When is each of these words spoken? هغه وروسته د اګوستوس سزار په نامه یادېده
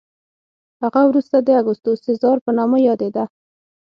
هغه 0.83 1.01
وروسته 1.09 1.37
د 1.39 1.49
اګوستوس 1.61 1.99
سزار 2.07 2.37
په 2.45 2.51
نامه 2.57 2.77
یادېده 2.87 3.23